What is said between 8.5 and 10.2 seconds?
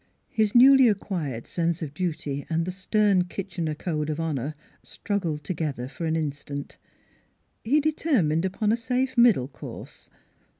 a safe middle course.